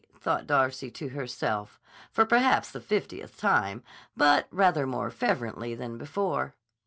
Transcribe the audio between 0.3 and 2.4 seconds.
Darcy to herself, for